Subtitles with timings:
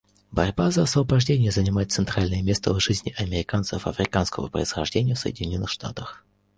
[0.31, 6.25] Борьба за освобождение занимает центральное место в жизни американцев африканского происхождения в Соединенных Штатах.